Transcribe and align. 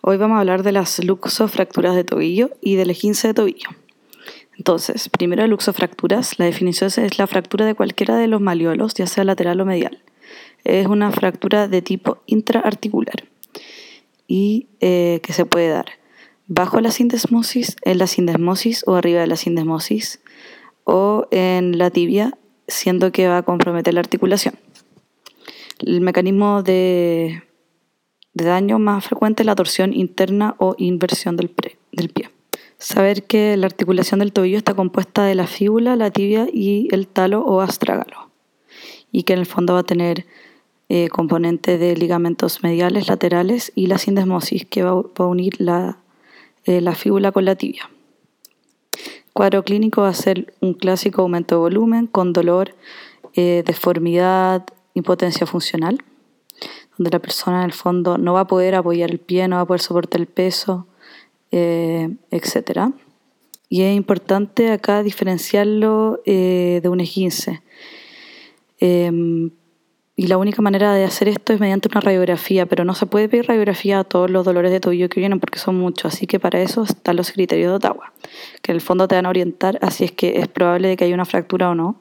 Hoy 0.00 0.16
vamos 0.16 0.36
a 0.36 0.40
hablar 0.40 0.62
de 0.62 0.72
las 0.72 1.04
luxofracturas 1.04 1.96
de 1.96 2.04
tobillo 2.04 2.50
y 2.60 2.76
del 2.76 2.90
esguince 2.90 3.28
de 3.28 3.34
tobillo. 3.34 3.68
Entonces, 4.56 5.08
primero 5.08 5.46
luxofracturas, 5.46 6.38
la 6.38 6.44
definición 6.44 6.90
es 6.96 7.18
la 7.18 7.26
fractura 7.26 7.66
de 7.66 7.74
cualquiera 7.74 8.16
de 8.16 8.28
los 8.28 8.40
maliolos, 8.40 8.94
ya 8.94 9.06
sea 9.06 9.24
lateral 9.24 9.60
o 9.60 9.64
medial. 9.64 10.02
Es 10.64 10.86
una 10.86 11.10
fractura 11.10 11.68
de 11.68 11.82
tipo 11.82 12.18
intraarticular 12.26 13.24
y 14.26 14.68
eh, 14.80 15.20
que 15.22 15.32
se 15.32 15.44
puede 15.46 15.68
dar 15.68 15.86
bajo 16.46 16.80
la 16.80 16.90
sindesmosis, 16.90 17.76
en 17.82 17.98
la 17.98 18.06
sindesmosis 18.06 18.84
o 18.86 18.94
arriba 18.94 19.20
de 19.20 19.26
la 19.26 19.36
sindesmosis 19.36 20.20
o 20.84 21.26
en 21.30 21.76
la 21.76 21.90
tibia, 21.90 22.38
siendo 22.66 23.12
que 23.12 23.28
va 23.28 23.38
a 23.38 23.42
comprometer 23.42 23.94
la 23.94 24.00
articulación. 24.00 24.54
El 25.78 26.00
mecanismo 26.00 26.62
de, 26.62 27.42
daño 28.44 28.78
más 28.78 29.04
frecuente 29.04 29.44
la 29.44 29.54
torsión 29.54 29.92
interna 29.92 30.54
o 30.58 30.74
inversión 30.78 31.36
del, 31.36 31.54
del 31.92 32.08
pie. 32.08 32.30
Saber 32.78 33.24
que 33.24 33.56
la 33.56 33.66
articulación 33.66 34.20
del 34.20 34.32
tobillo 34.32 34.58
está 34.58 34.74
compuesta 34.74 35.24
de 35.24 35.34
la 35.34 35.46
fíbula, 35.46 35.96
la 35.96 36.10
tibia 36.10 36.46
y 36.52 36.88
el 36.92 37.08
talo 37.08 37.42
o 37.44 37.60
astrágalo, 37.60 38.30
y 39.10 39.24
que 39.24 39.32
en 39.32 39.40
el 39.40 39.46
fondo 39.46 39.74
va 39.74 39.80
a 39.80 39.84
tener 39.84 40.26
eh, 40.90 41.08
componente 41.08 41.76
de 41.76 41.96
ligamentos 41.96 42.62
mediales, 42.62 43.08
laterales 43.08 43.72
y 43.74 43.88
la 43.88 43.98
sindesmosis 43.98 44.64
que 44.64 44.82
va, 44.84 44.90
a 44.90 45.26
unir 45.26 45.60
la, 45.60 45.98
eh, 46.64 46.80
la 46.80 46.94
fíbula 46.94 47.30
con 47.30 47.44
la 47.44 47.56
tibia. 47.56 47.90
cuadro 49.34 49.64
clínico 49.64 50.02
va 50.02 50.08
a 50.08 50.14
ser 50.14 50.54
un 50.60 50.72
clásico 50.72 51.22
aumento 51.22 51.56
de 51.56 51.60
volumen 51.60 52.06
con 52.06 52.32
dolor, 52.32 52.74
eh, 53.34 53.62
deformidad, 53.66 54.64
impotencia 54.94 55.46
funcional, 55.46 55.98
donde 56.98 57.10
la 57.10 57.20
persona 57.20 57.60
en 57.60 57.64
el 57.64 57.72
fondo 57.72 58.18
no 58.18 58.34
va 58.34 58.40
a 58.40 58.46
poder 58.46 58.74
apoyar 58.74 59.10
el 59.10 59.18
pie, 59.18 59.48
no 59.48 59.56
va 59.56 59.62
a 59.62 59.66
poder 59.66 59.80
soportar 59.80 60.20
el 60.20 60.26
peso, 60.26 60.86
eh, 61.52 62.10
etc. 62.30 62.90
Y 63.70 63.82
es 63.82 63.96
importante 63.96 64.70
acá 64.70 65.02
diferenciarlo 65.02 66.20
de 66.26 66.82
un 66.84 67.00
esguince. 67.00 67.62
Em, 68.80 69.50
y 70.18 70.26
la 70.26 70.36
única 70.36 70.62
manera 70.62 70.94
de 70.94 71.04
hacer 71.04 71.28
esto 71.28 71.52
es 71.52 71.60
mediante 71.60 71.88
una 71.88 72.00
radiografía, 72.00 72.66
pero 72.66 72.84
no 72.84 72.92
se 72.94 73.06
puede 73.06 73.28
pedir 73.28 73.46
radiografía 73.46 74.00
a 74.00 74.04
todos 74.04 74.28
los 74.28 74.44
dolores 74.44 74.72
de 74.72 74.80
tobillo 74.80 75.08
que 75.08 75.20
vienen 75.20 75.38
porque 75.38 75.60
son 75.60 75.78
muchos. 75.78 76.12
Así 76.12 76.26
que 76.26 76.40
para 76.40 76.60
eso 76.60 76.82
están 76.82 77.14
los 77.14 77.30
criterios 77.30 77.70
de 77.70 77.76
Ottawa, 77.76 78.12
que 78.60 78.72
en 78.72 78.74
el 78.74 78.80
fondo 78.80 79.06
te 79.06 79.14
van 79.14 79.26
a 79.26 79.28
orientar 79.28 79.78
así 79.80 80.02
es 80.02 80.10
que 80.10 80.40
es 80.40 80.48
probable 80.48 80.88
de 80.88 80.96
que 80.96 81.04
haya 81.04 81.14
una 81.14 81.24
fractura 81.24 81.70
o 81.70 81.76
no. 81.76 82.00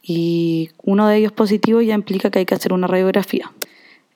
Y 0.00 0.70
uno 0.84 1.08
de 1.08 1.16
ellos 1.16 1.32
positivo 1.32 1.80
ya 1.80 1.94
implica 1.94 2.30
que 2.30 2.38
hay 2.38 2.46
que 2.46 2.54
hacer 2.54 2.72
una 2.72 2.86
radiografía. 2.86 3.50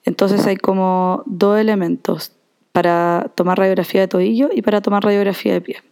Entonces 0.09 0.47
hay 0.47 0.57
como 0.57 1.21
dos 1.27 1.59
elementos 1.59 2.31
para 2.71 3.31
tomar 3.35 3.59
radiografía 3.59 4.01
de 4.01 4.07
tobillo 4.07 4.49
y 4.51 4.63
para 4.63 4.81
tomar 4.81 5.03
radiografía 5.03 5.53
de 5.53 5.61
pie. 5.61 5.83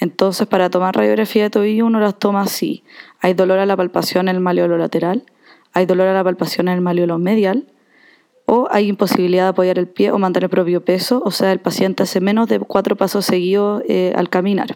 Entonces, 0.00 0.48
para 0.48 0.68
tomar 0.68 0.96
radiografía 0.96 1.44
de 1.44 1.50
tobillo 1.50 1.86
uno 1.86 2.00
las 2.00 2.18
toma 2.18 2.42
así. 2.42 2.82
Hay 3.20 3.34
dolor 3.34 3.60
a 3.60 3.66
la 3.66 3.76
palpación 3.76 4.28
en 4.28 4.34
el 4.34 4.42
maleolo 4.42 4.78
lateral, 4.78 5.22
hay 5.72 5.86
dolor 5.86 6.08
a 6.08 6.12
la 6.12 6.24
palpación 6.24 6.66
en 6.66 6.74
el 6.74 6.80
maleolo 6.80 7.18
medial, 7.18 7.68
o 8.46 8.66
hay 8.72 8.88
imposibilidad 8.88 9.44
de 9.44 9.48
apoyar 9.50 9.78
el 9.78 9.86
pie 9.86 10.10
o 10.10 10.18
mantener 10.18 10.46
el 10.46 10.50
propio 10.50 10.84
peso, 10.84 11.22
o 11.24 11.30
sea, 11.30 11.52
el 11.52 11.60
paciente 11.60 12.02
hace 12.02 12.20
menos 12.20 12.48
de 12.48 12.58
cuatro 12.58 12.96
pasos 12.96 13.26
seguidos 13.26 13.84
eh, 13.88 14.12
al 14.16 14.28
caminar. 14.28 14.74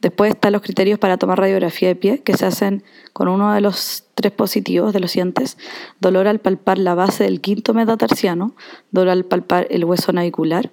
Después 0.00 0.30
están 0.30 0.52
los 0.52 0.62
criterios 0.62 0.98
para 0.98 1.18
tomar 1.18 1.38
radiografía 1.38 1.88
de 1.88 1.94
pie, 1.94 2.22
que 2.22 2.34
se 2.34 2.46
hacen 2.46 2.82
con 3.12 3.28
uno 3.28 3.52
de 3.52 3.60
los 3.60 4.04
tres 4.14 4.32
positivos 4.32 4.94
de 4.94 5.00
los 5.00 5.10
siguientes. 5.10 5.58
Dolor 6.00 6.26
al 6.26 6.38
palpar 6.38 6.78
la 6.78 6.94
base 6.94 7.24
del 7.24 7.40
quinto 7.42 7.74
metatarsiano, 7.74 8.54
dolor 8.90 9.10
al 9.10 9.24
palpar 9.24 9.66
el 9.70 9.84
hueso 9.84 10.12
navicular 10.12 10.70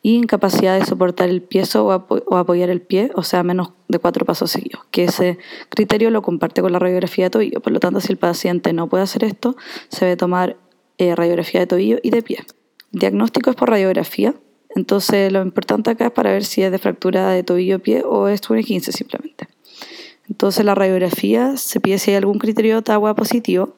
y 0.00 0.14
incapacidad 0.14 0.78
de 0.78 0.86
soportar 0.86 1.28
el 1.28 1.42
pie 1.42 1.64
o, 1.74 1.90
apoyar 1.90 2.70
el 2.70 2.80
pie, 2.80 3.10
o 3.16 3.24
sea, 3.24 3.42
menos 3.42 3.72
de 3.88 3.98
cuatro 3.98 4.24
pasos 4.24 4.52
seguidos, 4.52 4.82
que 4.92 5.04
ese 5.04 5.38
criterio 5.70 6.10
lo 6.10 6.22
comparte 6.22 6.62
con 6.62 6.70
la 6.70 6.78
radiografía 6.78 7.24
de 7.24 7.30
tobillo. 7.30 7.60
Por 7.60 7.72
lo 7.72 7.80
tanto, 7.80 8.00
si 8.00 8.12
el 8.12 8.18
paciente 8.18 8.72
no 8.72 8.88
puede 8.88 9.02
hacer 9.02 9.24
esto, 9.24 9.56
se 9.88 10.04
debe 10.04 10.16
tomar 10.16 10.56
eh, 10.98 11.16
radiografía 11.16 11.60
de 11.60 11.66
tobillo 11.66 11.98
y 12.02 12.10
de 12.10 12.22
pie. 12.22 12.44
diagnóstico 12.92 13.50
es 13.50 13.56
por 13.56 13.70
radiografía, 13.70 14.34
entonces 14.78 15.32
lo 15.32 15.42
importante 15.42 15.90
acá 15.90 16.06
es 16.06 16.12
para 16.12 16.30
ver 16.30 16.44
si 16.44 16.62
es 16.62 16.70
de 16.70 16.78
fractura 16.78 17.30
de 17.30 17.42
tobillo-pie 17.42 18.02
o 18.04 18.28
es 18.28 18.48
un 18.48 18.62
15 18.62 18.92
simplemente. 18.92 19.48
Entonces 20.28 20.64
la 20.64 20.74
radiografía 20.76 21.56
se 21.56 21.80
pide 21.80 21.98
si 21.98 22.12
hay 22.12 22.16
algún 22.16 22.38
criterio 22.38 22.80
de 22.80 22.92
agua 22.92 23.14
positivo, 23.16 23.74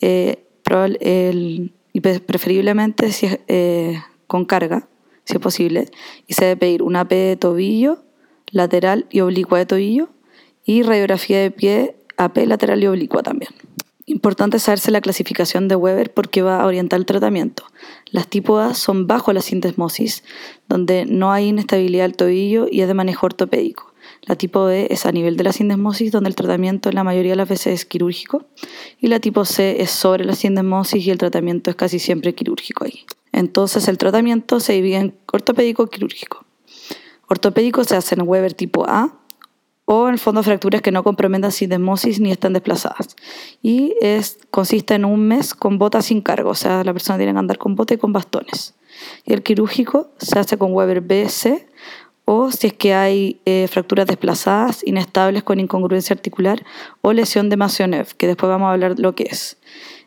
eh, 0.00 0.44
y 1.92 2.00
preferiblemente 2.00 3.12
si 3.12 3.26
es, 3.26 3.38
eh, 3.48 4.00
con 4.26 4.46
carga, 4.46 4.88
si 5.24 5.34
es 5.34 5.40
posible, 5.40 5.90
y 6.26 6.34
se 6.34 6.46
debe 6.46 6.56
pedir 6.56 6.82
una 6.82 7.00
AP 7.00 7.14
de 7.14 7.36
tobillo, 7.36 8.02
lateral 8.50 9.06
y 9.10 9.20
oblicua 9.20 9.58
de 9.58 9.66
tobillo, 9.66 10.08
y 10.64 10.82
radiografía 10.82 11.40
de 11.40 11.50
pie, 11.50 11.96
AP 12.16 12.46
lateral 12.46 12.82
y 12.82 12.86
oblicua 12.86 13.22
también. 13.22 13.52
Importante 14.06 14.58
saberse 14.58 14.90
la 14.90 15.00
clasificación 15.00 15.66
de 15.66 15.76
Weber 15.76 16.12
porque 16.12 16.42
va 16.42 16.60
a 16.60 16.66
orientar 16.66 16.98
el 16.98 17.06
tratamiento. 17.06 17.64
Las 18.10 18.28
tipo 18.28 18.58
A 18.58 18.74
son 18.74 19.06
bajo 19.06 19.32
la 19.32 19.40
sindesmosis, 19.40 20.24
donde 20.68 21.06
no 21.06 21.32
hay 21.32 21.48
inestabilidad 21.48 22.04
del 22.04 22.16
tobillo 22.16 22.66
y 22.70 22.82
es 22.82 22.88
de 22.88 22.94
manejo 22.94 23.24
ortopédico. 23.24 23.94
La 24.22 24.36
tipo 24.36 24.64
B 24.64 24.88
es 24.90 25.06
a 25.06 25.12
nivel 25.12 25.36
de 25.36 25.44
la 25.44 25.52
sindesmosis, 25.52 26.12
donde 26.12 26.28
el 26.28 26.34
tratamiento 26.34 26.90
en 26.90 26.94
la 26.96 27.04
mayoría 27.04 27.32
de 27.32 27.36
las 27.36 27.48
veces 27.48 27.74
es 27.74 27.84
quirúrgico. 27.86 28.44
Y 29.00 29.08
la 29.08 29.20
tipo 29.20 29.46
C 29.46 29.80
es 29.80 29.90
sobre 29.90 30.24
la 30.24 30.34
sindesmosis 30.34 31.06
y 31.06 31.10
el 31.10 31.18
tratamiento 31.18 31.70
es 31.70 31.76
casi 31.76 31.98
siempre 31.98 32.34
quirúrgico 32.34 32.84
ahí. 32.84 33.06
Entonces 33.32 33.88
el 33.88 33.96
tratamiento 33.96 34.60
se 34.60 34.74
divide 34.74 34.96
en 34.96 35.14
ortopédico 35.32 35.86
quirúrgico. 35.86 36.44
Ortopédico 37.28 37.84
se 37.84 37.96
hace 37.96 38.14
en 38.14 38.28
Weber 38.28 38.52
tipo 38.52 38.86
A, 38.86 39.18
o 39.86 40.08
en 40.08 40.14
el 40.14 40.18
fondo 40.18 40.42
fracturas 40.42 40.82
que 40.82 40.90
no 40.90 41.02
comprometan 41.02 41.52
sindesmosis 41.52 42.20
ni 42.20 42.30
están 42.30 42.52
desplazadas. 42.52 43.16
Y 43.62 43.94
es, 44.00 44.38
consiste 44.50 44.94
en 44.94 45.04
un 45.04 45.26
mes 45.28 45.54
con 45.54 45.78
bota 45.78 46.00
sin 46.02 46.20
cargo, 46.20 46.50
o 46.50 46.54
sea, 46.54 46.84
la 46.84 46.92
persona 46.92 47.18
tiene 47.18 47.32
que 47.32 47.38
andar 47.38 47.58
con 47.58 47.74
bota 47.74 47.94
y 47.94 47.98
con 47.98 48.12
bastones. 48.12 48.74
Y 49.24 49.32
el 49.32 49.42
quirúrgico 49.42 50.10
se 50.18 50.38
hace 50.38 50.56
con 50.56 50.72
Weber 50.72 51.00
BC 51.00 51.66
o 52.24 52.50
si 52.50 52.68
es 52.68 52.72
que 52.72 52.94
hay 52.94 53.40
eh, 53.44 53.68
fracturas 53.68 54.06
desplazadas, 54.06 54.82
inestables 54.86 55.42
con 55.42 55.60
incongruencia 55.60 56.14
articular 56.14 56.64
o 57.02 57.12
lesión 57.12 57.50
de 57.50 57.56
Masionev, 57.56 58.14
que 58.16 58.26
después 58.26 58.48
vamos 58.48 58.68
a 58.68 58.72
hablar 58.72 58.98
lo 58.98 59.14
que 59.14 59.24
es. 59.24 59.58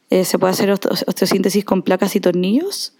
Eh, 0.09 0.25
se 0.25 0.39
puede 0.39 0.53
hacer 0.53 0.71
osteosíntesis 0.71 1.65
con 1.65 1.83
placas 1.83 2.15
y 2.15 2.21
tornillos 2.21 2.96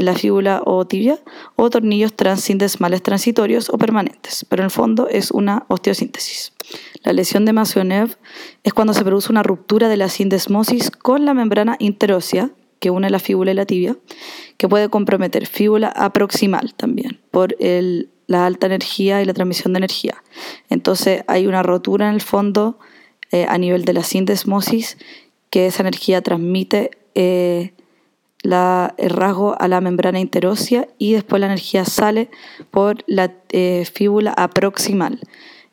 en 0.00 0.06
la 0.06 0.14
fíbula 0.14 0.62
o 0.64 0.86
tibia 0.86 1.18
o 1.56 1.68
tornillos 1.70 2.14
transindesmales 2.14 3.02
transitorios 3.02 3.68
o 3.68 3.78
permanentes, 3.78 4.46
pero 4.48 4.62
en 4.62 4.64
el 4.64 4.70
fondo 4.70 5.08
es 5.08 5.30
una 5.30 5.64
osteosíntesis. 5.68 6.52
La 7.04 7.12
lesión 7.12 7.44
de 7.44 7.52
Masionev 7.52 8.16
es 8.64 8.72
cuando 8.72 8.94
se 8.94 9.04
produce 9.04 9.30
una 9.30 9.42
ruptura 9.42 9.88
de 9.88 9.96
la 9.96 10.08
sindesmosis 10.08 10.90
con 10.90 11.24
la 11.24 11.34
membrana 11.34 11.76
interósea 11.78 12.50
que 12.78 12.90
une 12.90 13.10
la 13.10 13.18
fíbula 13.18 13.50
y 13.50 13.54
la 13.54 13.66
tibia, 13.66 13.98
que 14.56 14.68
puede 14.68 14.88
comprometer 14.88 15.46
fíbula 15.46 15.88
aproximal 15.88 16.72
también 16.74 17.20
por 17.30 17.54
la 18.26 18.46
alta 18.46 18.66
energía 18.66 19.20
y 19.20 19.26
la 19.26 19.34
transmisión 19.34 19.74
de 19.74 19.78
energía. 19.78 20.22
Entonces 20.70 21.24
hay 21.26 21.46
una 21.46 21.62
rotura 21.62 22.08
en 22.08 22.14
el 22.14 22.22
fondo 22.22 22.78
eh, 23.32 23.44
a 23.46 23.58
nivel 23.58 23.84
de 23.84 23.92
la 23.92 24.02
sindesmosis 24.02 24.96
que 25.50 25.66
esa 25.66 25.82
energía 25.82 26.22
transmite 26.22 26.90
eh, 27.14 27.74
el 28.42 29.10
rasgo 29.10 29.56
a 29.60 29.68
la 29.68 29.80
membrana 29.80 30.20
interósea 30.20 30.88
y 30.98 31.12
después 31.12 31.40
la 31.40 31.46
energía 31.46 31.84
sale 31.84 32.30
por 32.70 33.04
la 33.06 33.32
eh, 33.50 33.84
fíbula 33.92 34.32
aproximal. 34.36 35.20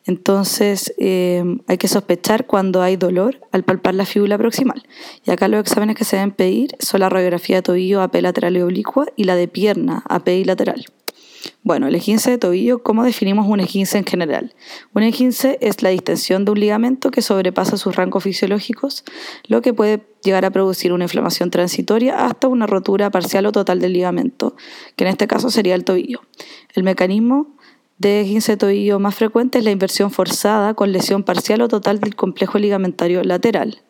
Entonces 0.05 0.93
eh, 0.97 1.43
hay 1.67 1.77
que 1.77 1.89
sospechar 1.89 2.45
cuando 2.47 2.81
hay 2.81 2.95
dolor 2.95 3.41
al 3.51 3.63
palpar 3.63 3.93
la 3.93 4.05
fíbula 4.05 4.37
proximal. 4.37 4.81
Y 5.25 5.31
acá 5.31 5.49
los 5.49 5.59
exámenes 5.59 5.97
que 5.97 6.05
se 6.05 6.15
deben 6.15 6.31
pedir 6.31 6.75
son 6.79 7.01
la 7.01 7.09
radiografía 7.09 7.57
de 7.57 7.61
tobillo 7.61 8.01
AP 8.01 8.15
lateral 8.21 8.55
y 8.55 8.61
oblicua 8.61 9.07
y 9.17 9.25
la 9.25 9.35
de 9.35 9.49
pierna 9.49 10.03
AP 10.07 10.45
lateral. 10.45 10.85
Bueno, 11.63 11.87
el 11.87 11.95
esguince 11.95 12.31
de 12.31 12.37
tobillo, 12.37 12.81
¿cómo 12.81 13.03
definimos 13.03 13.47
un 13.47 13.59
esguince 13.59 13.97
en 13.97 14.05
general? 14.05 14.53
Un 14.93 15.03
esguince 15.03 15.57
es 15.61 15.81
la 15.83 15.89
distensión 15.89 16.45
de 16.45 16.51
un 16.51 16.59
ligamento 16.59 17.11
que 17.11 17.21
sobrepasa 17.21 17.77
sus 17.77 17.95
rangos 17.95 18.23
fisiológicos, 18.23 19.03
lo 19.47 19.61
que 19.61 19.73
puede 19.73 20.01
llegar 20.23 20.45
a 20.45 20.51
producir 20.51 20.93
una 20.93 21.05
inflamación 21.05 21.51
transitoria 21.51 22.25
hasta 22.25 22.47
una 22.47 22.67
rotura 22.67 23.09
parcial 23.11 23.45
o 23.45 23.51
total 23.51 23.79
del 23.79 23.93
ligamento, 23.93 24.55
que 24.95 25.03
en 25.03 25.09
este 25.09 25.27
caso 25.27 25.49
sería 25.49 25.75
el 25.75 25.83
tobillo. 25.83 26.21
El 26.73 26.83
mecanismo 26.83 27.55
de 27.97 28.21
esguince 28.21 28.53
de 28.53 28.57
tobillo 28.57 28.99
más 28.99 29.15
frecuente 29.15 29.57
es 29.57 29.63
la 29.63 29.71
inversión 29.71 30.11
forzada 30.11 30.73
con 30.73 30.91
lesión 30.91 31.23
parcial 31.23 31.61
o 31.61 31.67
total 31.67 31.99
del 31.99 32.15
complejo 32.15 32.59
ligamentario 32.59 33.23
lateral, 33.23 33.81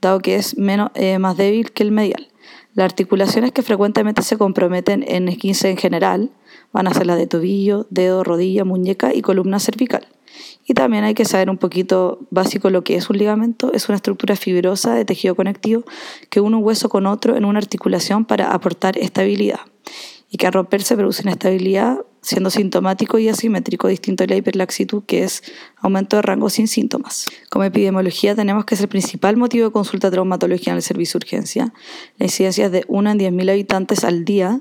dado 0.00 0.20
que 0.20 0.36
es 0.36 0.56
eh, 0.94 1.18
más 1.18 1.36
débil 1.36 1.72
que 1.72 1.82
el 1.82 1.92
medial. 1.92 2.29
Las 2.74 2.84
articulaciones 2.84 3.52
que 3.52 3.62
frecuentemente 3.62 4.22
se 4.22 4.38
comprometen 4.38 5.04
en 5.06 5.28
esguince 5.28 5.70
en 5.70 5.76
general 5.76 6.30
van 6.72 6.86
a 6.86 6.94
ser 6.94 7.06
las 7.06 7.18
de 7.18 7.26
tobillo, 7.26 7.86
dedo, 7.90 8.22
rodilla, 8.22 8.64
muñeca 8.64 9.12
y 9.12 9.22
columna 9.22 9.58
cervical. 9.58 10.06
Y 10.66 10.74
también 10.74 11.02
hay 11.02 11.14
que 11.14 11.24
saber 11.24 11.50
un 11.50 11.58
poquito 11.58 12.20
básico 12.30 12.70
lo 12.70 12.84
que 12.84 12.94
es 12.94 13.10
un 13.10 13.18
ligamento. 13.18 13.72
Es 13.72 13.88
una 13.88 13.96
estructura 13.96 14.36
fibrosa 14.36 14.94
de 14.94 15.04
tejido 15.04 15.34
conectivo 15.34 15.82
que 16.28 16.40
une 16.40 16.56
un 16.56 16.64
hueso 16.64 16.88
con 16.88 17.06
otro 17.06 17.36
en 17.36 17.44
una 17.44 17.58
articulación 17.58 18.24
para 18.24 18.52
aportar 18.52 18.96
estabilidad. 18.96 19.60
Y 20.30 20.38
que 20.38 20.46
al 20.46 20.52
romperse 20.52 20.96
produce 20.96 21.22
inestabilidad, 21.22 21.98
siendo 22.22 22.50
sintomático 22.50 23.18
y 23.18 23.28
asimétrico, 23.28 23.88
distinto 23.88 24.22
a 24.22 24.26
la 24.28 24.36
hiperlaxitud, 24.36 25.02
que 25.04 25.24
es 25.24 25.42
aumento 25.76 26.16
de 26.16 26.22
rango 26.22 26.48
sin 26.50 26.68
síntomas. 26.68 27.26
Como 27.50 27.64
epidemiología 27.64 28.36
tenemos 28.36 28.64
que 28.64 28.76
es 28.76 28.80
el 28.80 28.88
principal 28.88 29.36
motivo 29.36 29.66
de 29.66 29.72
consulta 29.72 30.10
traumatológica 30.10 30.70
en 30.70 30.76
el 30.76 30.82
servicio 30.82 31.18
de 31.18 31.24
urgencia. 31.24 31.74
La 32.16 32.26
incidencia 32.26 32.66
es 32.66 32.72
de 32.72 32.84
1 32.86 33.10
en 33.10 33.18
10.000 33.18 33.50
habitantes 33.50 34.04
al 34.04 34.24
día 34.24 34.60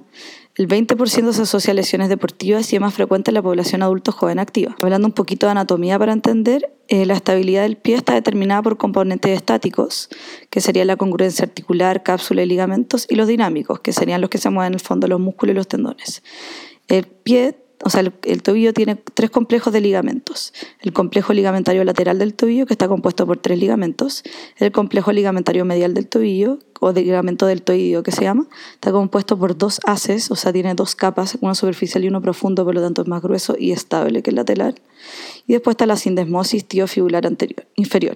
el 0.60 0.68
20% 0.68 1.32
se 1.32 1.42
asocia 1.42 1.72
a 1.72 1.74
lesiones 1.74 2.10
deportivas 2.10 2.74
y 2.74 2.76
es 2.76 2.82
más 2.82 2.94
frecuente 2.94 3.32
en 3.32 3.36
la 3.36 3.42
población 3.42 3.82
adulto 3.82 4.12
joven 4.12 4.40
activa. 4.40 4.76
Hablando 4.82 5.08
un 5.08 5.14
poquito 5.14 5.46
de 5.46 5.52
anatomía 5.52 5.98
para 5.98 6.12
entender, 6.12 6.76
eh, 6.90 7.06
la 7.06 7.14
estabilidad 7.14 7.62
del 7.62 7.78
pie 7.78 7.96
está 7.96 8.14
determinada 8.14 8.62
por 8.62 8.78
componentes 8.78 9.32
estáticos, 9.32 10.10
que 10.50 10.60
serían 10.60 10.88
la 10.88 10.98
congruencia 10.98 11.46
articular, 11.46 12.04
cápsula 12.04 12.44
y 12.44 12.46
ligamentos, 12.46 13.08
y 13.10 13.16
los 13.16 13.30
dinámicos, 13.30 13.80
que 13.80 13.94
serían 13.94 14.20
los 14.20 14.30
que 14.30 14.38
se 14.38 14.50
mueven 14.50 14.74
en 14.74 14.74
el 14.74 14.80
fondo 14.82 15.08
los 15.08 15.22
músculos 15.22 15.54
y 15.54 15.56
los 15.56 15.70
tendones. 15.70 16.24
El 16.90 17.06
pie 17.06 17.56
o 17.84 17.90
sea, 17.90 18.02
el, 18.02 18.44
tobillo 18.44 18.74
tiene 18.74 18.96
tres 18.96 19.30
complejos 19.30 19.72
de 19.72 19.80
ligamentos. 19.80 20.54
El 20.82 20.92
complejo 20.92 21.32
ligamentario 21.32 21.84
lateral 21.84 22.20
del 22.20 22.34
tobillo, 22.34 22.66
que 22.66 22.74
está 22.74 22.88
compuesto 22.88 23.26
por 23.26 23.38
tres 23.38 23.58
ligamentos. 23.58 24.24
El 24.58 24.72
complejo 24.72 25.12
ligamentario 25.14 25.64
medial 25.64 25.94
del 25.94 26.08
tobillo, 26.08 26.60
o 26.80 26.94
de 26.94 27.02
ligamento 27.02 27.46
deltoideo 27.46 28.04
que 28.04 28.12
se 28.12 28.22
llama, 28.22 28.48
está 28.74 28.92
compuesto 28.92 29.38
por 29.38 29.58
dos 29.58 29.80
haces, 29.86 30.32
o 30.32 30.36
sea, 30.36 30.54
tiene 30.54 30.74
dos 30.74 30.96
capas, 30.96 31.38
uno 31.42 31.54
superficial 31.56 32.04
y 32.04 32.08
uno 32.08 32.22
profundo, 32.22 32.64
por 32.66 32.74
lo 32.74 32.82
tanto 32.82 33.02
es 33.02 33.08
más 33.08 33.22
grueso 33.22 33.56
y 33.58 33.72
estable 33.72 34.24
que 34.24 34.30
el 34.30 34.38
lateral. 34.38 34.76
Y 35.48 35.54
después 35.54 35.74
está 35.74 35.86
la 35.86 35.98
sindesmosis 35.98 36.66
tiofibular 36.66 37.28
anterior, 37.28 37.68
inferior, 37.76 38.16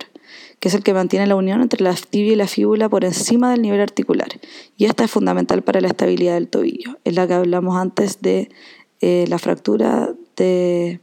que 0.59 0.69
es 0.69 0.75
el 0.75 0.83
que 0.83 0.93
mantiene 0.93 1.27
la 1.27 1.35
unión 1.35 1.61
entre 1.61 1.83
la 1.83 1.93
tibia 1.93 2.33
y 2.33 2.35
la 2.35 2.47
fíbula 2.47 2.89
por 2.89 3.03
encima 3.05 3.51
del 3.51 3.61
nivel 3.61 3.81
articular. 3.81 4.29
Y 4.77 4.85
esta 4.85 5.03
es 5.03 5.11
fundamental 5.11 5.61
para 5.63 5.81
la 5.81 5.87
estabilidad 5.87 6.35
del 6.35 6.47
tobillo. 6.47 6.97
Es 7.03 7.15
la 7.15 7.27
que 7.27 7.33
hablamos 7.33 7.75
antes 7.75 8.21
de 8.21 8.49
eh, 9.05 9.25
la 9.27 9.37
fractura 9.37 10.13
de, 10.37 11.01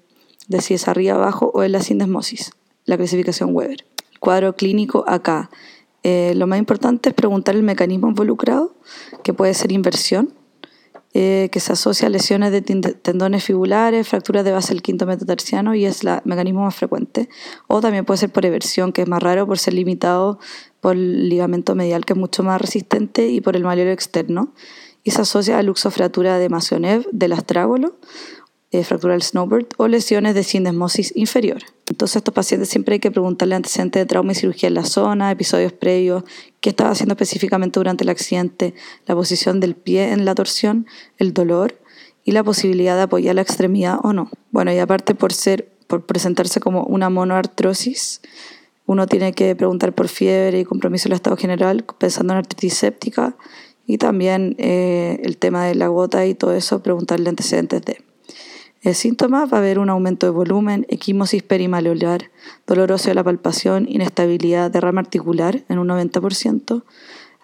si 0.61 0.73
es 0.73 0.89
arriba 0.89 1.17
abajo 1.17 1.51
o 1.53 1.63
es 1.63 1.71
la 1.71 1.83
sindesmosis, 1.83 2.53
la 2.87 2.97
clasificación 2.97 3.55
Weber. 3.55 3.85
cuadro 4.21 4.57
clínico 4.57 5.05
acá. 5.07 5.51
Eh, 6.03 6.33
lo 6.35 6.47
más 6.47 6.59
importante 6.59 7.11
es 7.11 7.15
preguntar 7.15 7.57
el 7.57 7.63
mecanismo 7.63 8.09
involucrado, 8.09 8.75
que 9.23 9.35
puede 9.35 9.53
ser 9.53 9.71
inversión, 9.71 10.33
eh, 11.13 11.51
que 11.53 11.61
se 11.61 11.75
asocia 11.75 12.07
a 12.07 12.09
lesiones 12.09 12.53
de 12.53 12.63
tendones 12.63 13.45
fibulares, 13.45 14.09
fracturas 14.09 14.47
de 14.47 14.53
base 14.53 14.73
del 14.73 14.81
quinto 14.81 15.05
metatarsiano 15.05 15.75
y 15.75 15.85
es 15.85 16.03
el 16.03 16.23
mecanismo 16.25 16.63
más 16.63 16.75
frecuente. 16.75 17.29
O 17.67 17.83
también 17.83 18.07
puede 18.07 18.17
ser 18.17 18.31
por 18.31 18.47
eversión, 18.47 18.93
que 18.93 19.03
es 19.03 19.09
más 19.09 19.23
raro 19.23 19.47
por 19.47 19.59
ser 19.59 19.75
limitado 19.75 20.39
por 20.81 20.97
el 20.97 21.29
ligamento 21.29 21.75
medial, 21.75 22.07
que 22.07 22.15
es 22.15 22.19
mucho 22.19 22.45
más 22.45 22.63
resistente, 22.63 23.29
y 23.29 23.43
por 23.43 23.57
el 23.57 23.63
malero 23.63 23.91
externo 23.91 24.55
y 25.05 25.13
se 25.13 25.23
asocia 25.23 25.59
a 25.59 25.63
luxofractura 25.63 26.39
de 26.39 26.49
Masionev 26.49 27.07
del 27.13 27.33
astrágolo, 27.33 27.97
eh, 28.73 28.85
fractura 28.85 29.15
del 29.15 29.23
snowbird 29.23 29.67
o 29.79 29.89
lesiones 29.89 30.35
de 30.35 30.45
sindesmosis 30.45 31.13
inferior. 31.17 31.63
Entonces 31.89 32.17
a 32.17 32.19
estos 32.21 32.33
pacientes 32.33 32.69
siempre 32.69 32.95
hay 32.95 33.01
que 33.01 33.11
preguntarle 33.11 33.57
antecedentes 33.57 34.01
de 34.01 34.07
trauma 34.07 34.31
y 34.31 34.37
cirugía 34.37 34.69
en 34.69 34.75
la 34.75 34.85
zona, 34.85 35.31
episodios 35.31 35.73
previos, 35.73 36.23
qué 36.61 36.71
estaba 36.71 36.91
haciendo 36.91 37.15
específicamente 37.15 37.81
durante 37.81 38.05
el 38.05 38.11
accidente, 38.11 38.75
la 39.07 39.17
posición 39.17 39.59
del 39.59 39.75
pie 39.75 40.13
en 40.13 40.25
la 40.25 40.37
torsión, 40.37 40.87
el 41.19 41.35
dolor 41.35 41.81
y 42.25 42.31
la 42.31 42.45
posibilidad 42.45 42.95
de 42.95 43.03
apoyar 43.03 43.35
la 43.35 43.43
extremidad 43.43 43.99
o 44.05 44.13
no. 44.13 44.31
Bueno, 44.53 44.73
y 44.73 44.79
aparte 44.79 45.17
por 45.17 45.33
ser 45.33 45.69
por 45.89 46.07
presentarse 46.07 46.61
como 46.61 46.85
una 46.85 47.11
monoartrosis, 47.11 48.21
uno 48.87 49.09
tiene 49.09 49.33
que 49.33 49.57
preguntar 49.57 49.93
por 49.93 50.07
fiebre 50.07 50.61
y 50.61 50.65
compromiso 50.65 51.09
del 51.09 51.17
estado 51.17 51.37
general, 51.37 51.85
pensando 51.99 52.33
en 52.33 52.39
artritis 52.39 52.75
séptica 52.75 53.37
y 53.91 53.99
también 53.99 54.55
eh, 54.59 55.21
el 55.25 55.37
tema 55.37 55.65
de 55.67 55.75
la 55.75 55.89
gota 55.89 56.25
y 56.25 56.37
todo 56.37 56.55
eso, 56.55 56.81
preguntarle 56.81 57.29
antecedentes 57.29 57.83
de. 57.83 57.99
El 58.83 58.95
síntoma 58.95 59.47
va 59.47 59.57
a 59.57 59.61
haber 59.61 59.81
un 59.81 59.91
aumento 59.91 60.27
de 60.27 60.31
volumen, 60.31 60.87
equimosis 60.89 61.43
perimaleolar, 61.43 62.31
dolor 62.69 62.93
óseo 62.93 63.11
de 63.11 63.17
la 63.17 63.25
palpación, 63.25 63.87
inestabilidad, 63.89 64.71
derrame 64.71 65.01
articular 65.01 65.65
en 65.69 65.81
un 65.81 65.89
90%, 65.89 66.85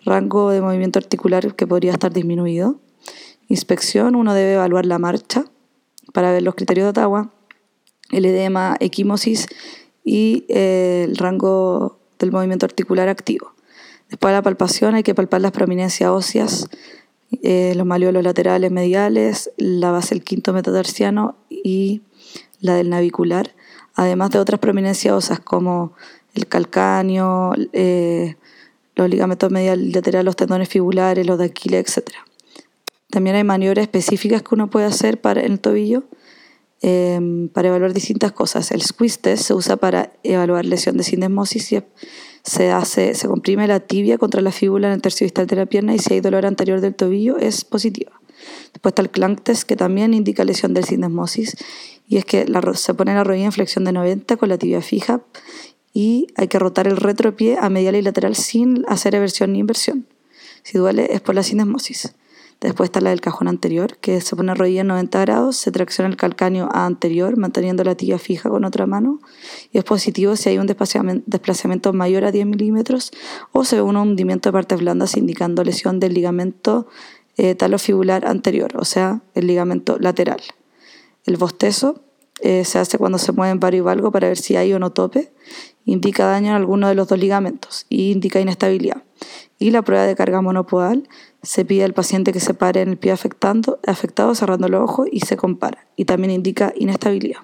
rango 0.04 0.50
de 0.50 0.60
movimiento 0.60 1.00
articular 1.00 1.56
que 1.56 1.66
podría 1.66 1.90
estar 1.90 2.12
disminuido. 2.12 2.78
Inspección, 3.48 4.14
uno 4.14 4.32
debe 4.32 4.54
evaluar 4.54 4.86
la 4.86 5.00
marcha 5.00 5.46
para 6.12 6.30
ver 6.30 6.44
los 6.44 6.54
criterios 6.54 6.84
de 6.84 6.90
Ottawa, 6.90 7.32
el 8.12 8.24
edema, 8.24 8.76
equimosis 8.78 9.48
y 10.04 10.44
eh, 10.48 11.06
el 11.08 11.16
rango 11.16 11.98
del 12.20 12.30
movimiento 12.30 12.66
articular 12.66 13.08
activo. 13.08 13.55
Después 14.08 14.30
de 14.30 14.36
la 14.36 14.42
palpación 14.42 14.94
hay 14.94 15.02
que 15.02 15.14
palpar 15.14 15.40
las 15.40 15.52
prominencias 15.52 16.10
óseas, 16.10 16.68
eh, 17.42 17.74
los 17.76 17.86
maliolos 17.86 18.22
laterales 18.22 18.70
mediales, 18.70 19.50
la 19.56 19.90
base 19.90 20.14
del 20.14 20.22
quinto 20.22 20.52
metatarsiano 20.52 21.36
y 21.50 22.02
la 22.60 22.74
del 22.74 22.88
navicular, 22.88 23.54
además 23.94 24.30
de 24.30 24.38
otras 24.38 24.60
prominencias 24.60 25.12
óseas 25.12 25.40
como 25.40 25.92
el 26.34 26.46
calcáneo, 26.46 27.52
eh, 27.72 28.36
los 28.94 29.10
ligamentos 29.10 29.50
medial 29.50 29.90
laterales, 29.90 30.24
los 30.24 30.36
tendones 30.36 30.68
fibulares, 30.68 31.26
los 31.26 31.38
de 31.38 31.46
Aquiles, 31.46 31.98
etc. 31.98 32.12
También 33.10 33.36
hay 33.36 33.44
maniobras 33.44 33.82
específicas 33.82 34.42
que 34.42 34.54
uno 34.54 34.70
puede 34.70 34.86
hacer 34.86 35.20
para 35.20 35.40
el 35.40 35.58
tobillo 35.60 36.04
eh, 36.82 37.48
para 37.52 37.68
evaluar 37.68 37.94
distintas 37.94 38.32
cosas. 38.32 38.70
El 38.70 38.82
squeeze 38.82 39.18
test 39.18 39.44
se 39.44 39.54
usa 39.54 39.76
para 39.76 40.12
evaluar 40.22 40.64
lesión 40.64 40.96
de 40.96 41.04
sindesmosis 41.04 41.72
y 41.72 41.82
se, 42.42 42.70
hace, 42.70 43.14
se 43.14 43.28
comprime 43.28 43.66
la 43.66 43.80
tibia 43.80 44.18
contra 44.18 44.40
la 44.42 44.52
fíbula 44.52 44.88
en 44.88 44.94
el 44.94 45.02
tercio 45.02 45.24
distal 45.24 45.46
de 45.46 45.56
la 45.56 45.66
pierna 45.66 45.94
y 45.94 45.98
si 45.98 46.14
hay 46.14 46.20
dolor 46.20 46.46
anterior 46.46 46.80
del 46.80 46.94
tobillo 46.94 47.38
es 47.38 47.64
positiva. 47.64 48.20
Después 48.72 48.92
está 48.92 49.02
el 49.02 49.10
clank 49.10 49.42
test 49.42 49.62
que 49.62 49.76
también 49.76 50.12
indica 50.14 50.44
lesión 50.44 50.74
del 50.74 50.84
sindesmosis 50.84 51.56
y 52.06 52.18
es 52.18 52.24
que 52.24 52.46
la, 52.46 52.62
se 52.74 52.94
pone 52.94 53.14
la 53.14 53.24
rodilla 53.24 53.46
en 53.46 53.52
flexión 53.52 53.84
de 53.84 53.92
90 53.92 54.36
con 54.36 54.48
la 54.48 54.58
tibia 54.58 54.82
fija 54.82 55.22
y 55.92 56.26
hay 56.36 56.48
que 56.48 56.58
rotar 56.58 56.86
el 56.86 56.98
retropié 56.98 57.56
a 57.58 57.70
medial 57.70 57.96
y 57.96 58.02
lateral 58.02 58.36
sin 58.36 58.84
hacer 58.86 59.14
eversión 59.14 59.54
ni 59.54 59.60
inversión. 59.60 60.06
Si 60.62 60.76
duele 60.76 61.08
es 61.10 61.22
por 61.22 61.34
la 61.34 61.42
sindesmosis. 61.42 62.14
Después 62.60 62.88
está 62.88 63.02
la 63.02 63.10
del 63.10 63.20
cajón 63.20 63.48
anterior, 63.48 63.98
que 63.98 64.20
se 64.22 64.34
pone 64.34 64.54
rodilla 64.54 64.80
en 64.80 64.86
90 64.86 65.20
grados, 65.20 65.56
se 65.56 65.70
tracciona 65.70 66.08
el 66.08 66.16
calcáneo 66.16 66.68
anterior, 66.72 67.36
manteniendo 67.36 67.84
la 67.84 67.94
tibia 67.94 68.18
fija 68.18 68.48
con 68.48 68.64
otra 68.64 68.86
mano, 68.86 69.20
y 69.72 69.78
es 69.78 69.84
positivo 69.84 70.36
si 70.36 70.48
hay 70.48 70.58
un 70.58 70.66
desplazamiento 70.66 71.92
mayor 71.92 72.24
a 72.24 72.32
10 72.32 72.46
milímetros 72.46 73.12
o 73.52 73.64
se 73.64 73.76
ve 73.76 73.82
un 73.82 73.96
hundimiento 73.96 74.48
de 74.48 74.54
partes 74.54 74.80
blandas 74.80 75.16
indicando 75.18 75.64
lesión 75.64 76.00
del 76.00 76.14
ligamento 76.14 76.86
eh, 77.36 77.54
talofibular 77.54 78.26
anterior, 78.26 78.72
o 78.78 78.86
sea, 78.86 79.20
el 79.34 79.46
ligamento 79.46 79.98
lateral. 79.98 80.40
El 81.26 81.36
bostezo 81.36 82.00
eh, 82.40 82.64
se 82.64 82.78
hace 82.78 82.96
cuando 82.96 83.18
se 83.18 83.32
mueven 83.32 83.60
varios 83.60 83.84
valgo 83.84 84.10
para 84.10 84.28
ver 84.28 84.38
si 84.38 84.56
hay 84.56 84.72
o 84.72 84.78
no 84.78 84.90
tope, 84.90 85.32
indica 85.84 86.26
daño 86.26 86.48
en 86.48 86.54
alguno 86.54 86.88
de 86.88 86.94
los 86.94 87.08
dos 87.08 87.18
ligamentos 87.18 87.84
y 87.90 88.12
indica 88.12 88.40
inestabilidad. 88.40 89.02
Y 89.58 89.70
la 89.70 89.82
prueba 89.82 90.04
de 90.04 90.14
carga 90.14 90.42
monopodal 90.42 91.08
se 91.46 91.64
pide 91.64 91.84
al 91.84 91.94
paciente 91.94 92.32
que 92.32 92.40
se 92.40 92.54
pare 92.54 92.82
en 92.82 92.88
el 92.88 92.96
pie 92.96 93.12
afectando, 93.12 93.78
afectado 93.86 94.34
cerrando 94.34 94.68
los 94.68 94.82
ojos 94.82 95.08
y 95.12 95.20
se 95.20 95.36
compara. 95.36 95.86
Y 95.94 96.04
también 96.04 96.32
indica 96.32 96.72
inestabilidad. 96.76 97.38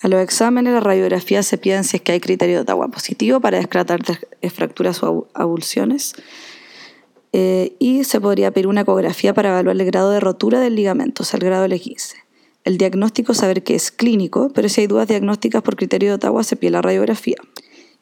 A 0.00 0.08
los 0.08 0.20
exámenes, 0.20 0.74
la 0.74 0.80
radiografía 0.80 1.42
se 1.44 1.56
piden 1.56 1.84
si 1.84 1.98
es 1.98 2.02
que 2.02 2.12
hay 2.12 2.20
criterio 2.20 2.64
de 2.64 2.72
agua 2.72 2.88
positivo 2.88 3.40
para 3.40 3.58
descartar 3.58 4.00
fracturas 4.52 5.02
o 5.04 5.28
abulsiones. 5.34 6.14
Eh, 7.32 7.76
y 7.78 8.02
se 8.02 8.20
podría 8.20 8.50
pedir 8.50 8.66
una 8.66 8.80
ecografía 8.80 9.34
para 9.34 9.50
evaluar 9.50 9.76
el 9.76 9.86
grado 9.86 10.10
de 10.10 10.18
rotura 10.18 10.58
del 10.58 10.74
ligamento, 10.74 11.22
o 11.22 11.26
sea, 11.26 11.38
el 11.38 11.44
grado 11.44 11.66
L15. 11.66 12.14
El 12.64 12.76
diagnóstico, 12.76 13.34
saber 13.34 13.62
que 13.62 13.76
es 13.76 13.92
clínico, 13.92 14.50
pero 14.52 14.68
si 14.68 14.80
hay 14.80 14.88
dudas 14.88 15.06
diagnósticas 15.06 15.62
por 15.62 15.76
criterio 15.76 16.10
de 16.10 16.14
Ottawa, 16.16 16.42
se 16.42 16.56
pide 16.56 16.72
la 16.72 16.82
radiografía. 16.82 17.36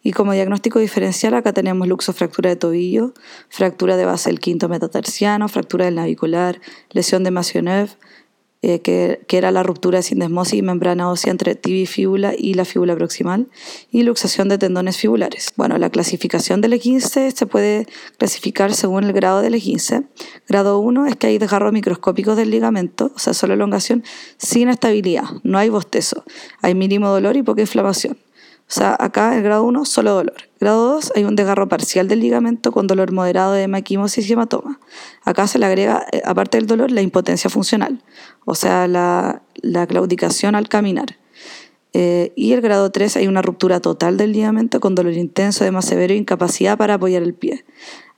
Y 0.03 0.13
como 0.13 0.33
diagnóstico 0.33 0.79
diferencial 0.79 1.35
acá 1.35 1.53
tenemos 1.53 1.87
luxofractura 1.87 2.51
de 2.51 2.57
tobillo, 2.57 3.15
fractura 3.49 3.97
de 3.97 4.05
base 4.05 4.31
del 4.31 4.41
quinto 4.41 4.69
metatarsiano, 4.69 5.49
fractura 5.49 5.85
del 5.85 5.95
navicular, 5.95 6.61
lesión 6.91 7.23
de 7.23 7.31
Masionev, 7.31 7.91
eh, 8.65 8.81
que, 8.81 9.19
era 9.29 9.51
la 9.51 9.65
ruptura 9.65 9.99
de 9.99 10.03
sindesmosis 10.05 10.55
y 10.55 10.63
membrana 10.63 11.11
ósea 11.11 11.33
entre 11.33 11.57
tibia 11.57 11.83
y 11.83 11.87
fíbula 11.87 12.33
y 12.39 12.55
la 12.55 12.65
fíbula 12.65 12.95
proximal, 12.95 13.49
y 13.91 14.05
luxación 14.05 14.49
de 14.49 14.57
tendones 14.57 14.97
fibulares. 14.97 15.53
Bueno, 15.57 15.79
la 15.79 15.91
clasificación 15.91 16.61
del 16.61 16.75
E15 16.75 17.33
se 17.33 17.47
puede 17.47 17.89
clasificar 18.19 18.73
según 18.73 19.03
el 19.03 19.13
grado 19.13 19.43
del 19.43 19.55
E15. 19.55 20.07
Grado 20.49 20.79
1 20.79 21.07
es 21.07 21.17
que 21.17 21.27
hay 21.27 21.39
desgarros 21.39 21.73
microscópicos 21.73 22.37
del 22.37 22.51
ligamento, 22.51 23.11
o 23.17 23.19
sea, 23.19 23.35
solo 23.35 23.55
elongación, 23.55 24.05
sin 24.37 24.69
estabilidad, 24.69 25.25
no 25.43 25.59
hay 25.59 25.69
bostezo, 25.69 26.25
hay 26.61 26.77
mínimo 26.77 27.09
dolor 27.09 27.37
y 27.37 27.43
poca 27.43 27.63
inflamación. 27.63 28.17
O 28.69 28.75
sea, 28.75 28.97
acá 28.99 29.37
el 29.37 29.43
grado 29.43 29.65
1, 29.65 29.85
solo 29.85 30.15
dolor. 30.15 30.37
Grado 30.59 30.95
2, 30.95 31.13
hay 31.15 31.25
un 31.25 31.37
desgarro 31.37 31.69
parcial 31.69 32.09
del 32.09 32.21
ligamento 32.21 32.73
con 32.73 32.87
dolor 32.87 33.13
moderado 33.13 33.53
de 33.53 33.69
maquimosis 33.69 34.29
y 34.29 34.33
hematoma. 34.33 34.81
Acá 35.25 35.47
se 35.47 35.59
le 35.59 35.67
agrega, 35.67 36.07
eh, 36.11 36.23
aparte 36.25 36.57
del 36.57 36.67
dolor, 36.67 36.91
la 36.91 37.03
impotencia 37.03 37.51
funcional, 37.51 38.03
o 38.45 38.55
sea, 38.55 38.89
la, 38.89 39.43
claudicación 39.89 40.55
al 40.55 40.69
caminar. 40.69 41.19
Eh, 41.93 42.33
y 42.35 42.53
el 42.53 42.63
grado 42.63 42.91
3 42.91 43.17
hay 43.19 43.27
una 43.27 43.43
ruptura 43.43 43.81
total 43.81 44.17
del 44.17 44.33
ligamento 44.33 44.81
con 44.81 44.95
dolor 44.95 45.13
intenso, 45.13 45.65
de 45.65 45.71
más 45.71 45.85
severo 45.85 46.15
e 46.15 46.17
incapacidad 46.17 46.79
para 46.79 46.95
apoyar 46.95 47.23
el 47.23 47.35
pie. 47.35 47.67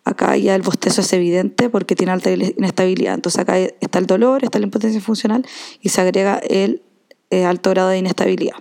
Acá 0.04 0.36
ya 0.36 0.54
el 0.54 0.62
bostezo 0.62 1.00
es 1.00 1.12
evidente 1.14 1.70
porque 1.70 1.96
tiene 1.96 2.12
alta 2.12 2.30
inestabilidad. 2.30 3.14
Entonces 3.14 3.40
acá 3.40 3.58
está 3.58 3.98
el 3.98 4.06
dolor, 4.06 4.44
está 4.44 4.58
la 4.58 4.66
impotencia 4.66 5.00
funcional 5.00 5.46
y 5.80 5.88
se 5.88 6.00
agrega 6.02 6.38
el 6.38 6.82
eh, 7.30 7.44
alto 7.44 7.70
grado 7.70 7.88
de 7.88 7.98
inestabilidad. 7.98 8.56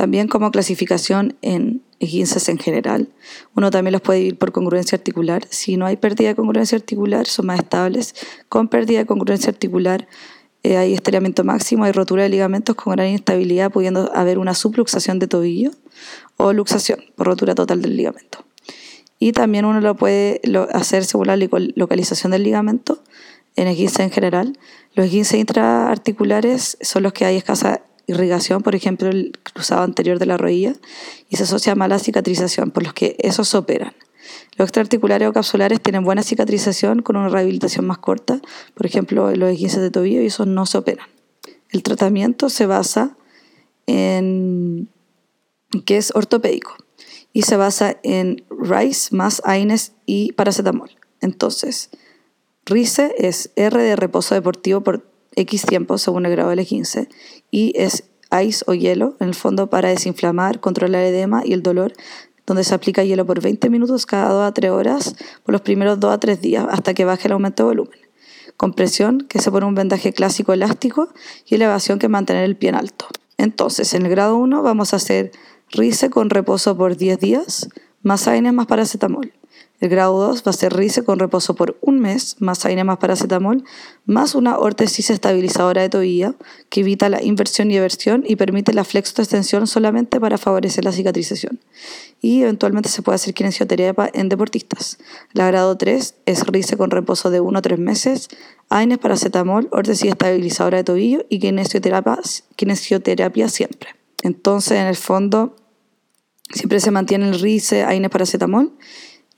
También 0.00 0.28
como 0.28 0.50
clasificación 0.50 1.36
en 1.42 1.82
esguinces 1.98 2.48
en 2.48 2.56
general, 2.56 3.10
uno 3.54 3.70
también 3.70 3.92
los 3.92 4.00
puede 4.00 4.20
dividir 4.20 4.38
por 4.38 4.50
congruencia 4.50 4.96
articular. 4.96 5.46
Si 5.50 5.76
no 5.76 5.84
hay 5.84 5.98
pérdida 5.98 6.28
de 6.28 6.34
congruencia 6.34 6.76
articular, 6.76 7.26
son 7.26 7.44
más 7.44 7.58
estables. 7.58 8.14
Con 8.48 8.68
pérdida 8.68 9.00
de 9.00 9.04
congruencia 9.04 9.50
articular 9.50 10.08
eh, 10.62 10.78
hay 10.78 10.94
estiramiento 10.94 11.44
máximo, 11.44 11.84
hay 11.84 11.92
rotura 11.92 12.22
de 12.22 12.30
ligamentos 12.30 12.76
con 12.76 12.94
gran 12.94 13.08
inestabilidad, 13.08 13.70
pudiendo 13.70 14.10
haber 14.14 14.38
una 14.38 14.54
subluxación 14.54 15.18
de 15.18 15.26
tobillo 15.26 15.72
o 16.38 16.54
luxación 16.54 17.00
por 17.14 17.26
rotura 17.26 17.54
total 17.54 17.82
del 17.82 17.94
ligamento. 17.94 18.46
Y 19.18 19.32
también 19.32 19.66
uno 19.66 19.82
lo 19.82 19.96
puede 19.96 20.40
hacer 20.72 21.04
según 21.04 21.26
la 21.26 21.36
localización 21.36 22.32
del 22.32 22.44
ligamento 22.44 23.02
en 23.54 23.68
esguince 23.68 24.02
en 24.02 24.10
general. 24.10 24.58
Los 24.94 25.04
esguinces 25.04 25.38
intraarticulares 25.38 26.78
son 26.80 27.02
los 27.02 27.12
que 27.12 27.26
hay 27.26 27.36
escasa 27.36 27.82
irrigación, 28.06 28.62
por 28.62 28.74
ejemplo, 28.74 29.08
el 29.08 29.32
cruzado 29.42 29.82
anterior 29.82 30.18
de 30.18 30.26
la 30.26 30.36
rodilla, 30.36 30.74
y 31.28 31.36
se 31.36 31.44
asocia 31.44 31.72
a 31.72 31.76
mala 31.76 31.98
cicatrización, 31.98 32.70
por 32.70 32.82
los 32.82 32.92
que 32.92 33.16
esos 33.18 33.54
operan. 33.54 33.94
Los 34.56 34.66
extraarticulares 34.66 35.28
o 35.28 35.32
capsulares 35.32 35.80
tienen 35.80 36.04
buena 36.04 36.22
cicatrización 36.22 37.02
con 37.02 37.16
una 37.16 37.28
rehabilitación 37.28 37.86
más 37.86 37.98
corta, 37.98 38.40
por 38.74 38.86
ejemplo, 38.86 39.34
los 39.34 39.50
esguinces 39.50 39.80
de 39.80 39.90
tobillo, 39.90 40.22
y 40.22 40.26
esos 40.26 40.46
no 40.46 40.66
se 40.66 40.78
operan. 40.78 41.06
El 41.70 41.82
tratamiento 41.82 42.50
se 42.50 42.66
basa 42.66 43.16
en 43.86 44.88
que 45.84 45.96
es 45.96 46.12
ortopédico 46.14 46.76
y 47.32 47.42
se 47.42 47.56
basa 47.56 47.96
en 48.02 48.44
RICE 48.50 49.14
más 49.14 49.40
AINES 49.44 49.92
y 50.04 50.32
paracetamol. 50.32 50.90
Entonces, 51.20 51.90
RICE 52.66 53.14
es 53.18 53.50
R 53.56 53.80
de 53.80 53.96
reposo 53.96 54.34
deportivo 54.34 54.80
por 54.80 55.08
X 55.36 55.62
tiempo 55.66 55.98
según 55.98 56.26
el 56.26 56.32
grado 56.32 56.50
del 56.50 56.66
15 56.66 57.08
y 57.50 57.72
es 57.76 58.04
ice 58.42 58.64
o 58.66 58.74
hielo, 58.74 59.16
en 59.20 59.28
el 59.28 59.34
fondo 59.34 59.68
para 59.68 59.88
desinflamar, 59.88 60.60
controlar 60.60 61.02
el 61.02 61.14
edema 61.14 61.42
y 61.44 61.52
el 61.52 61.62
dolor, 61.62 61.92
donde 62.46 62.64
se 62.64 62.74
aplica 62.74 63.04
hielo 63.04 63.26
por 63.26 63.40
20 63.40 63.70
minutos 63.70 64.06
cada 64.06 64.32
2 64.32 64.48
a 64.48 64.52
3 64.52 64.70
horas 64.70 65.16
por 65.44 65.52
los 65.52 65.60
primeros 65.60 66.00
2 66.00 66.12
a 66.12 66.18
3 66.18 66.40
días 66.40 66.66
hasta 66.68 66.94
que 66.94 67.04
baje 67.04 67.28
el 67.28 67.32
aumento 67.32 67.62
de 67.62 67.68
volumen. 67.68 67.98
Compresión, 68.56 69.20
que 69.28 69.40
se 69.40 69.50
pone 69.50 69.66
un 69.66 69.74
vendaje 69.74 70.12
clásico 70.12 70.52
elástico 70.52 71.08
y 71.46 71.54
elevación 71.54 71.98
que 71.98 72.08
mantener 72.08 72.44
el 72.44 72.56
pie 72.56 72.70
en 72.70 72.74
alto. 72.74 73.06
Entonces, 73.38 73.94
en 73.94 74.04
el 74.04 74.10
grado 74.10 74.36
1 74.36 74.62
vamos 74.62 74.92
a 74.92 74.96
hacer 74.96 75.32
RICE 75.70 76.10
con 76.10 76.28
reposo 76.28 76.76
por 76.76 76.96
10 76.96 77.18
días, 77.18 77.68
más 78.02 78.28
AINES 78.28 78.52
más 78.52 78.66
paracetamol. 78.66 79.32
El 79.80 79.88
grado 79.88 80.20
2 80.20 80.42
va 80.46 80.50
a 80.50 80.52
ser 80.52 80.74
RICE 80.74 81.04
con 81.04 81.18
reposo 81.18 81.54
por 81.54 81.78
un 81.80 82.00
mes, 82.00 82.36
más 82.38 82.66
AINE 82.66 82.84
más 82.84 82.98
paracetamol, 82.98 83.64
más 84.04 84.34
una 84.34 84.58
órtesis 84.58 85.08
estabilizadora 85.08 85.80
de 85.80 85.88
tobillo 85.88 86.34
que 86.68 86.80
evita 86.80 87.08
la 87.08 87.22
inversión 87.22 87.70
y 87.70 87.78
eversión 87.78 88.22
y 88.26 88.36
permite 88.36 88.74
la 88.74 88.84
flexo-extensión 88.84 89.66
solamente 89.66 90.20
para 90.20 90.36
favorecer 90.36 90.84
la 90.84 90.92
cicatrización. 90.92 91.60
Y 92.20 92.42
eventualmente 92.42 92.90
se 92.90 93.00
puede 93.00 93.16
hacer 93.16 93.32
kinesioterapia 93.32 94.10
en 94.12 94.28
deportistas. 94.28 94.98
La 95.32 95.46
grado 95.46 95.78
3 95.78 96.14
es 96.26 96.46
RICE 96.46 96.76
con 96.76 96.90
reposo 96.90 97.30
de 97.30 97.40
1 97.40 97.58
a 97.58 97.62
3 97.62 97.78
meses, 97.78 98.28
AINES 98.68 98.98
paracetamol, 98.98 99.70
órtesis 99.72 100.10
estabilizadora 100.10 100.76
de 100.76 100.84
tobillo 100.84 101.24
y 101.30 101.38
kinesioterapia, 101.38 103.48
siempre. 103.48 103.96
Entonces, 104.22 104.72
en 104.72 104.88
el 104.88 104.96
fondo, 104.96 105.56
siempre 106.52 106.80
se 106.80 106.90
mantiene 106.90 107.30
el 107.30 107.40
RICE, 107.40 107.84
AINES 107.84 108.10
paracetamol 108.10 108.74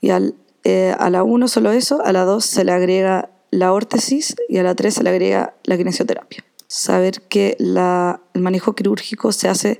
y 0.03 0.09
al, 0.09 0.35
eh, 0.65 0.93
a 0.99 1.09
la 1.09 1.23
1 1.23 1.47
solo 1.47 1.71
eso, 1.71 2.03
a 2.03 2.11
la 2.11 2.25
2 2.25 2.45
se 2.45 2.65
le 2.65 2.73
agrega 2.73 3.29
la 3.51 3.71
órtesis 3.71 4.35
y 4.49 4.57
a 4.57 4.63
la 4.63 4.75
3 4.75 4.95
se 4.95 5.01
le 5.01 5.09
agrega 5.09 5.55
la 5.63 5.77
kinesioterapia. 5.77 6.43
Saber 6.67 7.21
que 7.21 7.55
la, 7.57 8.19
el 8.33 8.41
manejo 8.41 8.75
quirúrgico 8.75 9.31
se 9.31 9.47
hace 9.47 9.79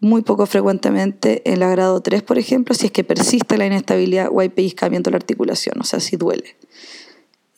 muy 0.00 0.22
poco 0.22 0.46
frecuentemente 0.46 1.42
en 1.44 1.60
la 1.60 1.68
grado 1.68 2.00
3, 2.00 2.22
por 2.22 2.38
ejemplo, 2.38 2.74
si 2.74 2.86
es 2.86 2.92
que 2.92 3.04
persiste 3.04 3.58
la 3.58 3.66
inestabilidad 3.66 4.30
o 4.32 4.40
hay 4.40 4.48
pellizcamiento 4.48 5.10
de 5.10 5.12
la 5.12 5.18
articulación, 5.18 5.78
o 5.78 5.84
sea, 5.84 6.00
si 6.00 6.16
duele. 6.16 6.56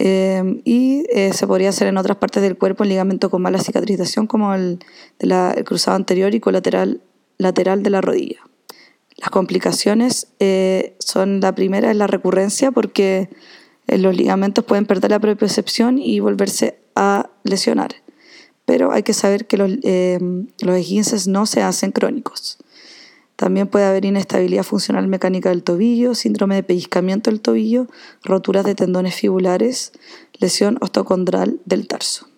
Eh, 0.01 0.61
y 0.65 1.05
eh, 1.11 1.33
se 1.35 1.47
podría 1.47 1.69
hacer 1.69 1.87
en 1.87 1.99
otras 1.99 2.17
partes 2.17 2.43
del 2.43 2.59
cuerpo 2.59 2.83
en 2.83 2.91
ligamento 2.91 3.31
con 3.31 3.43
mala 3.43 3.61
cicatrización, 3.61 4.27
como 4.27 4.53
el, 4.55 4.81
de 5.21 5.27
la, 5.29 5.53
el 5.53 5.63
cruzado 5.63 5.97
anterior 5.97 6.35
y 6.35 6.41
colateral 6.41 7.01
lateral 7.39 7.85
de 7.85 7.91
la 7.91 8.01
rodilla. 8.01 8.46
Las 9.17 9.31
complicaciones 9.31 10.29
eh, 10.41 10.95
son 10.99 11.41
la 11.41 11.55
primera 11.55 11.91
es 11.91 11.97
la 11.97 12.07
recurrencia 12.07 12.71
porque 12.71 13.31
eh, 13.87 13.99
los 13.99 14.17
ligamentos 14.17 14.65
pueden 14.65 14.87
perder 14.87 15.13
la 15.13 15.21
propiocepción 15.21 15.99
y 15.99 16.21
volverse 16.21 16.79
a 16.95 17.31
lesionar. 17.43 17.97
Pero 18.67 18.93
hay 18.93 19.03
que 19.03 19.15
saber 19.15 19.47
que 19.47 19.57
los, 19.57 19.71
eh, 19.83 20.19
los 20.61 20.77
esguinces 20.77 21.29
no 21.29 21.47
se 21.47 21.63
hacen 21.63 21.93
crónicos. 21.93 22.59
También 23.37 23.69
puede 23.69 23.85
haber 23.85 24.05
inestabilidad 24.07 24.65
funcional 24.65 25.07
mecánica 25.09 25.51
del 25.51 25.63
tobillo, 25.63 26.15
síndrome 26.15 26.55
de 26.55 26.63
pellizcamiento 26.63 27.31
del 27.31 27.43
tobillo, 27.43 27.87
roturas 28.23 28.65
de 28.65 28.75
tendones 28.75 29.15
fibulares, 29.15 29.93
lesión 30.39 30.79
ostocondral 30.81 31.61
del 31.67 31.87
tarso. 31.87 32.29